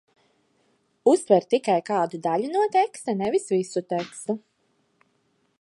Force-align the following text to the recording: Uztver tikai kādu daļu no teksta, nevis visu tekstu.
Uztver 1.11 1.45
tikai 1.55 1.75
kādu 1.91 2.21
daļu 2.25 2.49
no 2.57 2.65
teksta, 2.79 3.17
nevis 3.23 3.49
visu 3.57 3.87
tekstu. 3.97 4.41